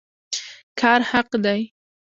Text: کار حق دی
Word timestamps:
کار 0.79 1.01
حق 1.11 1.29
دی 1.43 1.59